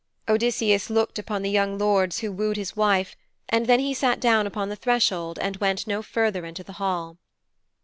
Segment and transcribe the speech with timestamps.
[0.27, 3.15] Odysseus looked upon the young lords who wooed his wife,
[3.49, 7.19] and then he sat down upon the threshold and went no further into the hall.